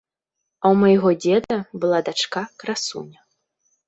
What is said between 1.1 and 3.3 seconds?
дзеда была дачка красуня.